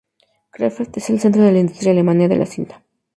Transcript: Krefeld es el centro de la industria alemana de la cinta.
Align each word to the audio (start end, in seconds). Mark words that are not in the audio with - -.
Krefeld 0.49 0.97
es 0.97 1.11
el 1.11 1.19
centro 1.19 1.43
de 1.43 1.51
la 1.51 1.59
industria 1.59 1.91
alemana 1.91 2.27
de 2.27 2.35
la 2.37 2.47
cinta. 2.47 2.83